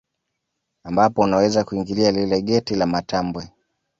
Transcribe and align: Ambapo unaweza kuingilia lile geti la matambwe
Ambapo 0.83 1.21
unaweza 1.21 1.63
kuingilia 1.63 2.11
lile 2.11 2.41
geti 2.41 2.75
la 2.75 2.85
matambwe 2.85 3.49